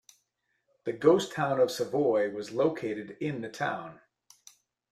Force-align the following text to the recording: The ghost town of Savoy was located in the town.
The 0.85 0.93
ghost 0.93 1.31
town 1.33 1.59
of 1.59 1.69
Savoy 1.69 2.31
was 2.31 2.51
located 2.51 3.17
in 3.19 3.41
the 3.41 3.49
town. 3.49 3.99